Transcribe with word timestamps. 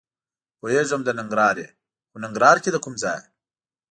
پوهېږم 0.59 1.01
د 1.05 1.09
ننګرهار 1.19 1.55
یې؟ 1.61 1.69
خو 2.09 2.15
ننګرهار 2.23 2.57
کې 2.63 2.69
د 2.71 2.77
کوم 2.83 2.93
ځای 3.03 3.19
یې؟ 3.23 3.27